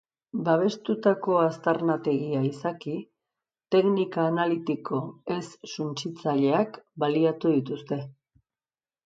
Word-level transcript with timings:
Babestutako 0.45 1.35
aztarnategia 1.41 2.39
izaki, 2.47 2.93
teknika 3.75 4.25
analitiko 4.31 5.03
ez 5.37 5.71
suntsitzaileak 5.75 6.81
baliatu 7.07 7.55
dituzte. 7.59 8.03